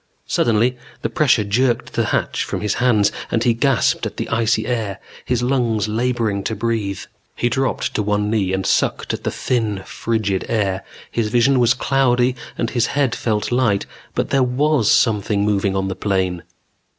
[0.25, 4.65] Suddenly the pressure jerked the hatch from his hands and he gasped at the icy
[4.65, 7.01] air, his lungs laboring to breathe.
[7.35, 10.83] He dropped to one knee and sucked at the thin, frigid air.
[11.11, 13.85] His vision was cloudy and his head felt light.
[14.15, 16.41] But there was something moving on the plain.